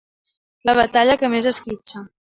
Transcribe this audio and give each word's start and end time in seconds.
La 0.69 0.75
batalla 0.79 1.19
que 1.25 1.29
més 1.37 1.49
esquitxa. 1.55 2.07